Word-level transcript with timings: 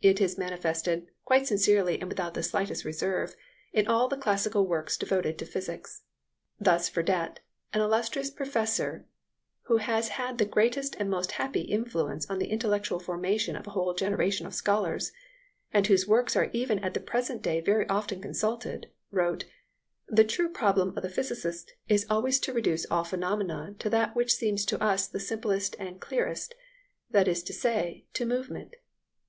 It 0.00 0.20
is 0.20 0.38
manifested, 0.38 1.08
quite 1.24 1.48
sincerely 1.48 1.98
and 1.98 2.08
without 2.08 2.34
the 2.34 2.42
slightest 2.44 2.84
reserve, 2.84 3.34
in 3.72 3.88
all 3.88 4.06
the 4.06 4.16
classical 4.16 4.64
works 4.64 4.96
devoted 4.96 5.40
to 5.40 5.44
physics. 5.44 6.02
Thus 6.60 6.88
Verdet, 6.88 7.40
an 7.72 7.80
illustrious 7.80 8.30
professor 8.30 9.06
who 9.62 9.78
has 9.78 10.10
had 10.10 10.38
the 10.38 10.44
greatest 10.44 10.94
and 11.00 11.10
most 11.10 11.32
happy 11.32 11.62
influence 11.62 12.30
on 12.30 12.38
the 12.38 12.46
intellectual 12.46 13.00
formation 13.00 13.56
of 13.56 13.66
a 13.66 13.70
whole 13.70 13.92
generation 13.92 14.46
of 14.46 14.54
scholars, 14.54 15.10
and 15.72 15.88
whose 15.88 16.06
works 16.06 16.36
are 16.36 16.48
even 16.52 16.78
at 16.78 16.94
the 16.94 17.00
present 17.00 17.42
day 17.42 17.60
very 17.60 17.88
often 17.88 18.22
consulted, 18.22 18.92
wrote: 19.10 19.46
"The 20.06 20.22
true 20.22 20.48
problem 20.48 20.96
of 20.96 21.02
the 21.02 21.10
physicist 21.10 21.72
is 21.88 22.06
always 22.08 22.38
to 22.38 22.52
reduce 22.52 22.86
all 22.88 23.02
phenomena 23.02 23.74
to 23.80 23.90
that 23.90 24.14
which 24.14 24.32
seems 24.36 24.64
to 24.66 24.80
us 24.80 25.08
the 25.08 25.18
simplest 25.18 25.74
and 25.80 26.00
clearest, 26.00 26.54
that 27.10 27.26
is 27.26 27.42
to 27.42 27.52
say, 27.52 28.06
to 28.12 28.24
movement." 28.24 28.76